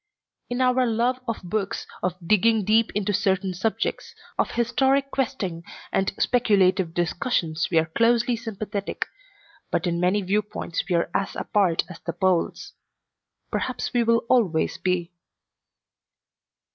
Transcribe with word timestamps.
In 0.49 0.61
our 0.61 0.87
love 0.87 1.19
of 1.27 1.43
books, 1.43 1.85
of 2.01 2.15
digging 2.25 2.65
deep 2.65 2.91
into 2.95 3.13
certain 3.13 3.53
subjects, 3.53 4.15
of 4.35 4.49
historic 4.49 5.11
questing 5.11 5.63
and 5.91 6.11
speculative 6.17 6.95
discussions 6.95 7.67
we 7.69 7.77
are 7.77 7.85
closely 7.85 8.35
sympathetic, 8.35 9.05
but 9.69 9.85
in 9.85 9.99
many 9.99 10.23
viewpoints 10.23 10.83
we 10.89 10.95
are 10.95 11.11
as 11.13 11.35
apart 11.35 11.83
as 11.87 11.99
the 11.99 12.13
poles. 12.13 12.73
Perhaps 13.51 13.93
we 13.93 14.01
will 14.01 14.25
always 14.27 14.79
be. 14.79 15.11